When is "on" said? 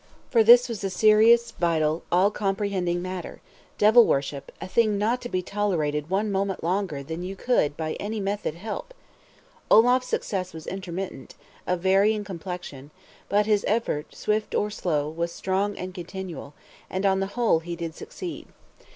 17.05-17.19